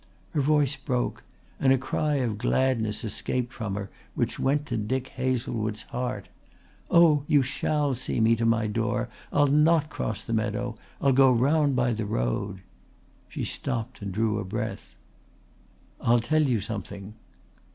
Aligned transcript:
Her 0.31 0.41
voice 0.41 0.75
broke 0.77 1.23
and 1.59 1.71
a 1.71 1.77
cry 1.77 2.15
of 2.15 2.39
gladness 2.39 3.03
escaped 3.03 3.53
from 3.53 3.75
her 3.75 3.91
which 4.15 4.39
went 4.39 4.65
to 4.65 4.75
Dick 4.75 5.09
Hazlewood's 5.09 5.83
heart. 5.83 6.27
"Oh, 6.89 7.23
you 7.27 7.43
shall 7.43 7.93
see 7.93 8.19
me 8.19 8.35
to 8.37 8.43
my 8.43 8.65
door. 8.65 9.09
I'll 9.31 9.45
not 9.45 9.91
cross 9.91 10.23
the 10.23 10.33
meadow. 10.33 10.75
I'll 10.99 11.13
go 11.13 11.31
round 11.31 11.75
by 11.75 11.93
the 11.93 12.07
road." 12.07 12.61
She 13.29 13.43
stopped 13.43 14.01
and 14.01 14.11
drew 14.11 14.39
a 14.39 14.43
breath. 14.43 14.95
"I'll 15.99 16.17
tell 16.19 16.41
you 16.41 16.61
something." 16.61 17.13